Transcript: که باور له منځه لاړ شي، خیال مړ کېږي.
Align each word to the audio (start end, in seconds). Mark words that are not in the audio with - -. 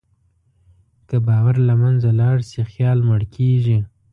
که 1.07 1.17
باور 1.27 1.55
له 1.69 1.73
منځه 1.81 2.09
لاړ 2.19 2.37
شي، 2.49 2.61
خیال 2.71 2.99
مړ 3.07 3.21
کېږي. 3.35 3.79